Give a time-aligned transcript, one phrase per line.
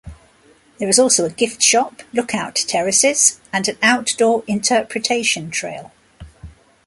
[0.79, 5.91] There is also a gift shop, lookout terraces, and an outdoor interpretation trail.